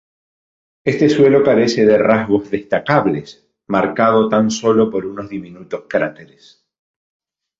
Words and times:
Este 0.83 1.09
suelo 1.09 1.43
carece 1.43 1.85
de 1.85 1.99
rasgos 1.99 2.49
destacables, 2.49 3.47
marcado 3.67 4.29
tan 4.29 4.49
solo 4.49 4.89
por 4.89 5.05
unos 5.05 5.29
diminutos 5.29 5.83
cráteres. 5.87 6.65